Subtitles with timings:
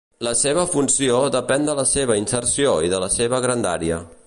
[0.27, 4.01] La seva funció depèn de la seva inserció i de la seva grandària.